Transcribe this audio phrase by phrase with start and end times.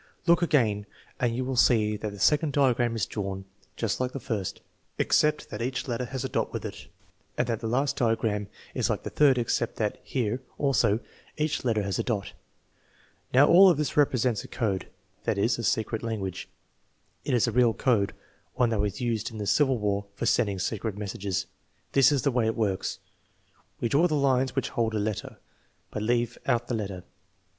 [0.25, 0.87] Look again
[1.19, 4.59] and you will see that the second diagram is drawn just like the first,
[4.97, 6.87] except that each letter has a dot with it,
[7.37, 11.01] and that the last diagram is like the third except that here, also,
[11.37, 12.33] each letter has a dot.
[13.31, 14.87] Nvw, all of this represents a code;
[15.25, 16.49] that is, a secret language.
[17.23, 18.13] It is a real code,
[18.55, 21.45] one that was used in the Civil War for sending secret messages.
[21.91, 22.97] This is the way it works:
[23.79, 25.37] we draw the lines which hold a letter,
[25.91, 27.03] but leave out the letter.